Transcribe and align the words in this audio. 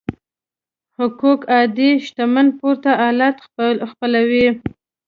حقوق 0.97 1.39
عاید 1.53 1.77
شتمنۍ 2.05 2.51
پورته 2.59 2.89
حالت 3.01 3.37
خپلوي. 3.91 4.47